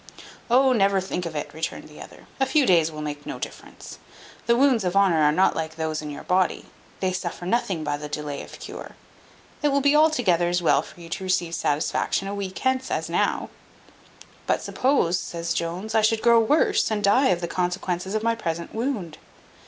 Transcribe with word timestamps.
"Oh, 0.49 0.73
never 0.73 0.99
think 0.99 1.27
of 1.27 1.35
it," 1.35 1.53
returned 1.53 1.87
the 1.87 2.01
other: 2.01 2.25
"a 2.39 2.47
few 2.47 2.65
days 2.65 2.91
will 2.91 3.03
make 3.03 3.23
no 3.27 3.37
difference. 3.37 3.99
The 4.47 4.55
wounds 4.57 4.83
of 4.83 4.95
honour 4.95 5.21
are 5.21 5.31
not 5.31 5.55
like 5.55 5.75
those 5.75 6.01
in 6.01 6.09
your 6.09 6.23
body: 6.23 6.65
they 7.01 7.13
suffer 7.13 7.45
nothing 7.45 7.83
by 7.83 7.97
the 7.97 8.09
delay 8.09 8.41
of 8.41 8.59
cure. 8.59 8.95
It 9.61 9.67
will 9.67 9.79
be 9.79 9.95
altogether 9.95 10.47
as 10.49 10.59
well 10.59 10.81
for 10.81 10.99
you 10.99 11.09
to 11.09 11.23
receive 11.23 11.53
satisfaction 11.53 12.27
a 12.27 12.33
week 12.33 12.57
hence 12.57 12.89
as 12.89 13.09
now." 13.11 13.51
"But 14.47 14.63
suppose," 14.63 15.19
says 15.19 15.53
Jones, 15.53 15.93
"I 15.93 16.01
should 16.01 16.23
grow 16.23 16.39
worse, 16.39 16.89
and 16.89 17.03
die 17.03 17.27
of 17.27 17.39
the 17.41 17.47
consequences 17.47 18.15
of 18.15 18.23
my 18.23 18.33
present 18.33 18.73
wound?" 18.73 19.19